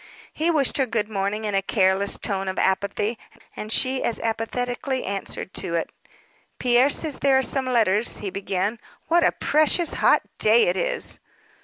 He 0.33 0.49
wished 0.49 0.77
her 0.77 0.87
good 0.87 1.09
morning 1.09 1.45
in 1.45 1.53
a 1.53 1.61
careless 1.61 2.17
tone 2.17 2.47
of 2.47 2.57
apathy, 2.57 3.19
and 3.55 3.71
she 3.71 4.03
as 4.03 4.19
apathetically 4.21 5.03
answered 5.05 5.53
to 5.53 5.75
it. 5.75 5.91
"Pierre 6.57 6.89
says 6.89 7.19
there 7.19 7.37
are 7.37 7.43
some 7.43 7.67
letters," 7.67 8.17
he 8.17 8.31
began. 8.31 8.79
"What 9.09 9.23
a 9.23 9.31
precious 9.31 9.93
hot 10.01 10.23
day 10.39 10.63
it 10.63 10.75
is!" 10.75 11.19